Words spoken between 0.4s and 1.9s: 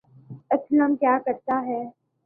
اسلم کیا کرتا ہے